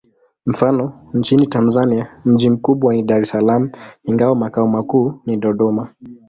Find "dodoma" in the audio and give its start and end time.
5.37-5.93